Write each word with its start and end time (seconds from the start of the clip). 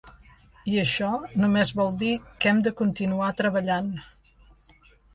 I 0.71 0.79
això 0.83 1.09
només 1.43 1.71
vol 1.81 1.95
dir 2.01 2.11
que 2.25 2.51
hem 2.55 2.65
de 2.71 2.75
continuar 2.83 3.31
treballant. 3.45 3.97